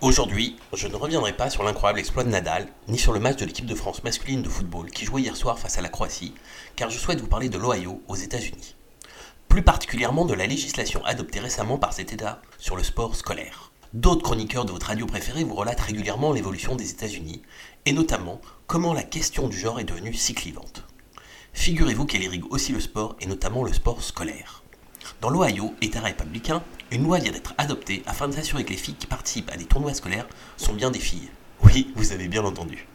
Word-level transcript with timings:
Aujourd'hui, 0.00 0.56
je 0.74 0.86
ne 0.86 0.94
reviendrai 0.94 1.36
pas 1.36 1.50
sur 1.50 1.64
l'incroyable 1.64 1.98
exploit 1.98 2.22
de 2.22 2.28
Nadal, 2.28 2.68
ni 2.86 2.96
sur 2.96 3.12
le 3.12 3.18
match 3.18 3.36
de 3.38 3.44
l'équipe 3.44 3.66
de 3.66 3.74
France 3.74 4.04
masculine 4.04 4.42
de 4.42 4.48
football 4.48 4.88
qui 4.92 5.04
jouait 5.04 5.22
hier 5.22 5.34
soir 5.34 5.58
face 5.58 5.76
à 5.76 5.82
la 5.82 5.88
Croatie, 5.88 6.34
car 6.76 6.88
je 6.88 6.96
souhaite 6.96 7.20
vous 7.20 7.26
parler 7.26 7.48
de 7.48 7.58
l'Ohio 7.58 8.00
aux 8.06 8.14
États-Unis. 8.14 8.76
Plus 9.48 9.62
particulièrement 9.62 10.24
de 10.24 10.34
la 10.34 10.46
législation 10.46 11.04
adoptée 11.04 11.40
récemment 11.40 11.78
par 11.78 11.94
cet 11.94 12.12
État 12.12 12.40
sur 12.58 12.76
le 12.76 12.84
sport 12.84 13.16
scolaire. 13.16 13.72
D'autres 13.92 14.22
chroniqueurs 14.22 14.66
de 14.66 14.70
votre 14.70 14.86
radio 14.86 15.04
préférée 15.04 15.42
vous 15.42 15.56
relatent 15.56 15.80
régulièrement 15.80 16.32
l'évolution 16.32 16.76
des 16.76 16.92
États-Unis, 16.92 17.42
et 17.84 17.92
notamment 17.92 18.40
comment 18.68 18.94
la 18.94 19.02
question 19.02 19.48
du 19.48 19.58
genre 19.58 19.80
est 19.80 19.84
devenue 19.84 20.14
si 20.14 20.32
clivante. 20.32 20.84
Figurez-vous 21.54 22.06
qu'elle 22.06 22.22
irrigue 22.22 22.52
aussi 22.52 22.70
le 22.70 22.78
sport, 22.78 23.16
et 23.20 23.26
notamment 23.26 23.64
le 23.64 23.72
sport 23.72 24.00
scolaire. 24.00 24.62
Dans 25.20 25.30
l'Ohio, 25.30 25.74
État 25.82 26.00
républicain, 26.00 26.62
une 26.92 27.02
loi 27.02 27.18
vient 27.18 27.32
d'être 27.32 27.52
adoptée 27.58 28.04
afin 28.06 28.28
de 28.28 28.34
s'assurer 28.34 28.64
que 28.64 28.70
les 28.70 28.76
filles 28.76 28.94
qui 28.94 29.08
participent 29.08 29.50
à 29.50 29.56
des 29.56 29.64
tournois 29.64 29.92
scolaires 29.92 30.28
sont 30.56 30.74
bien 30.74 30.92
des 30.92 31.00
filles. 31.00 31.28
Oui, 31.64 31.92
vous 31.96 32.12
avez 32.12 32.28
bien 32.28 32.44
entendu. 32.44 32.86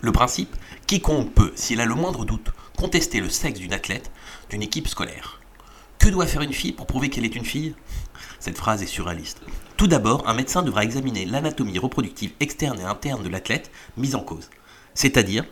Le 0.00 0.12
principe, 0.12 0.54
quiconque 0.86 1.34
peut, 1.34 1.52
s'il 1.56 1.80
a 1.80 1.84
le 1.84 1.96
moindre 1.96 2.24
doute, 2.24 2.52
contester 2.76 3.18
le 3.20 3.28
sexe 3.28 3.58
d'une 3.58 3.72
athlète 3.72 4.12
d'une 4.50 4.62
équipe 4.62 4.86
scolaire. 4.86 5.40
Que 5.98 6.08
doit 6.08 6.28
faire 6.28 6.42
une 6.42 6.52
fille 6.52 6.72
pour 6.72 6.86
prouver 6.86 7.10
qu'elle 7.10 7.24
est 7.24 7.34
une 7.34 7.44
fille? 7.44 7.74
Cette 8.38 8.58
phrase 8.58 8.80
est 8.82 8.86
surréaliste. 8.86 9.40
Tout 9.76 9.88
d'abord, 9.88 10.28
un 10.28 10.34
médecin 10.34 10.62
devra 10.62 10.84
examiner 10.84 11.24
l'anatomie 11.24 11.80
reproductive 11.80 12.34
externe 12.38 12.78
et 12.78 12.84
interne 12.84 13.24
de 13.24 13.28
l'athlète 13.28 13.72
mise 13.96 14.14
en 14.14 14.20
cause. 14.20 14.48
C'est-à-dire 14.94 15.44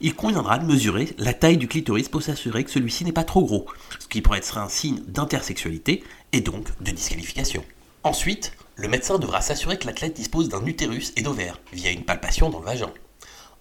il 0.00 0.14
conviendra 0.14 0.58
de 0.58 0.66
mesurer 0.66 1.14
la 1.18 1.34
taille 1.34 1.56
du 1.56 1.68
clitoris 1.68 2.08
pour 2.08 2.22
s'assurer 2.22 2.64
que 2.64 2.70
celui-ci 2.70 3.04
n'est 3.04 3.12
pas 3.12 3.24
trop 3.24 3.44
gros, 3.44 3.66
ce 3.98 4.08
qui 4.08 4.20
pourrait 4.20 4.38
être 4.38 4.58
un 4.58 4.68
signe 4.68 5.00
d'intersexualité 5.06 6.04
et 6.32 6.40
donc 6.40 6.66
de 6.80 6.90
disqualification. 6.90 7.64
Ensuite, 8.02 8.52
le 8.76 8.88
médecin 8.88 9.18
devra 9.18 9.40
s'assurer 9.40 9.78
que 9.78 9.86
l'athlète 9.86 10.14
dispose 10.14 10.48
d'un 10.48 10.64
utérus 10.66 11.12
et 11.16 11.22
d'ovaires, 11.22 11.60
via 11.72 11.90
une 11.90 12.04
palpation 12.04 12.50
dans 12.50 12.60
le 12.60 12.64
vagin. 12.64 12.90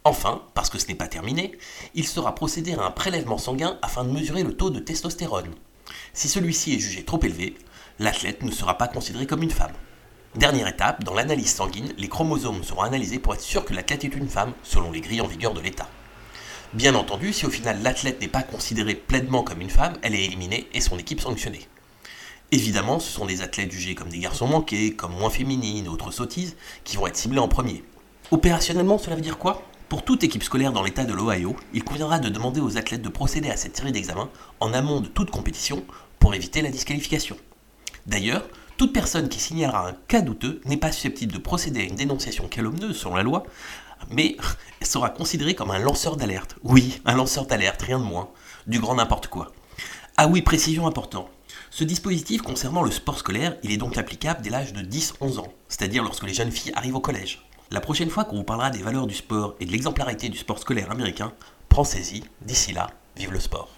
Enfin, 0.03 0.43
parce 0.53 0.69
que 0.69 0.77
ce 0.77 0.87
n'est 0.87 0.95
pas 0.95 1.07
terminé, 1.07 1.57
il 1.95 2.07
sera 2.07 2.35
procédé 2.35 2.73
à 2.73 2.83
un 2.83 2.91
prélèvement 2.91 3.39
sanguin 3.39 3.79
afin 3.81 4.03
de 4.03 4.11
mesurer 4.11 4.43
le 4.43 4.53
taux 4.53 4.69
de 4.69 4.79
testostérone. 4.79 5.49
Si 6.13 6.27
celui-ci 6.27 6.75
est 6.75 6.79
jugé 6.79 7.03
trop 7.03 7.19
élevé, 7.23 7.55
l'athlète 7.97 8.43
ne 8.43 8.51
sera 8.51 8.77
pas 8.77 8.87
considéré 8.87 9.25
comme 9.25 9.41
une 9.41 9.51
femme. 9.51 9.73
Dernière 10.35 10.67
étape, 10.67 11.03
dans 11.03 11.13
l'analyse 11.13 11.55
sanguine, 11.55 11.93
les 11.97 12.09
chromosomes 12.09 12.63
seront 12.63 12.81
analysés 12.81 13.19
pour 13.19 13.33
être 13.33 13.41
sûr 13.41 13.63
que 13.63 13.73
l'athlète 13.73 14.03
est 14.03 14.15
une 14.15 14.27
femme, 14.27 14.53
selon 14.63 14.91
les 14.91 15.01
grilles 15.01 15.21
en 15.21 15.27
vigueur 15.27 15.53
de 15.53 15.61
l'État. 15.61 15.87
Bien 16.73 16.95
entendu, 16.95 17.31
si 17.31 17.45
au 17.45 17.49
final 17.49 17.81
l'athlète 17.81 18.19
n'est 18.19 18.27
pas 18.27 18.43
considérée 18.43 18.95
pleinement 18.95 19.43
comme 19.43 19.61
une 19.61 19.69
femme, 19.69 19.93
elle 20.01 20.15
est 20.15 20.25
éliminée 20.25 20.67
et 20.73 20.81
son 20.81 20.97
équipe 20.97 21.21
sanctionnée. 21.21 21.67
Évidemment, 22.51 22.99
ce 22.99 23.11
sont 23.11 23.25
des 23.25 23.41
athlètes 23.41 23.71
jugés 23.71 23.95
comme 23.95 24.09
des 24.09 24.19
garçons 24.19 24.47
manqués, 24.47 24.93
comme 24.93 25.13
moins 25.13 25.29
féminines, 25.29 25.87
autres 25.87 26.11
sottises, 26.11 26.55
qui 26.83 26.97
vont 26.97 27.07
être 27.07 27.17
ciblés 27.17 27.39
en 27.39 27.47
premier. 27.47 27.83
Opérationnellement, 28.31 28.97
cela 28.97 29.15
veut 29.15 29.21
dire 29.21 29.37
quoi? 29.37 29.63
Pour 29.87 30.03
toute 30.03 30.23
équipe 30.23 30.43
scolaire 30.43 30.73
dans 30.73 30.83
l'état 30.83 31.05
de 31.05 31.13
l'Ohio, 31.13 31.55
il 31.73 31.83
conviendra 31.83 32.19
de 32.19 32.29
demander 32.29 32.59
aux 32.59 32.77
athlètes 32.77 33.01
de 33.01 33.09
procéder 33.09 33.49
à 33.49 33.57
cette 33.57 33.77
série 33.77 33.91
d'examens 33.91 34.29
en 34.59 34.73
amont 34.73 34.99
de 34.99 35.07
toute 35.07 35.31
compétition 35.31 35.85
pour 36.19 36.33
éviter 36.33 36.61
la 36.61 36.71
disqualification. 36.71 37.37
D'ailleurs, 38.05 38.47
toute 38.77 38.93
personne 38.93 39.29
qui 39.29 39.39
signalera 39.39 39.87
un 39.87 39.93
cas 40.07 40.21
douteux 40.21 40.59
n'est 40.65 40.77
pas 40.77 40.91
susceptible 40.91 41.31
de 41.31 41.37
procéder 41.37 41.81
à 41.81 41.83
une 41.83 41.95
dénonciation 41.95 42.47
calomnieuse 42.47 42.97
selon 42.97 43.15
la 43.15 43.23
loi, 43.23 43.45
mais 44.09 44.37
sera 44.81 45.09
considéré 45.09 45.55
comme 45.55 45.71
un 45.71 45.79
lanceur 45.79 46.15
d'alerte. 46.15 46.55
Oui, 46.63 47.01
un 47.05 47.15
lanceur 47.15 47.45
d'alerte, 47.45 47.81
rien 47.81 47.99
de 47.99 48.03
moins. 48.03 48.29
Du 48.67 48.79
grand 48.79 48.95
n'importe 48.95 49.27
quoi. 49.27 49.51
Ah 50.17 50.27
oui, 50.27 50.41
précision 50.41 50.87
importante. 50.87 51.29
Ce 51.71 51.83
dispositif 51.83 52.41
concernant 52.41 52.83
le 52.83 52.91
sport 52.91 53.19
scolaire, 53.19 53.57
il 53.63 53.71
est 53.71 53.77
donc 53.77 53.97
applicable 53.97 54.41
dès 54.41 54.49
l'âge 54.49 54.73
de 54.73 54.81
10-11 54.81 55.39
ans, 55.39 55.53
c'est-à-dire 55.67 56.03
lorsque 56.03 56.25
les 56.25 56.33
jeunes 56.33 56.51
filles 56.51 56.71
arrivent 56.75 56.95
au 56.95 57.01
collège. 57.01 57.45
La 57.71 57.81
prochaine 57.81 58.09
fois 58.09 58.23
qu'on 58.23 58.37
vous 58.37 58.43
parlera 58.43 58.69
des 58.69 58.83
valeurs 58.83 59.07
du 59.07 59.15
sport 59.15 59.55
et 59.59 59.65
de 59.65 59.71
l'exemplarité 59.71 60.29
du 60.29 60.37
sport 60.37 60.59
scolaire 60.59 60.91
américain, 60.91 61.33
pensez-y, 61.67 62.23
d'ici 62.41 62.71
là, 62.71 62.91
vive 63.17 63.33
le 63.33 63.39
sport. 63.39 63.69